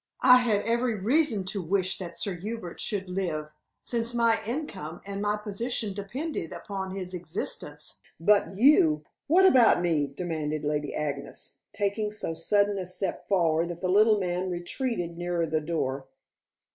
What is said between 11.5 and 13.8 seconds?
taking so sudden a step forward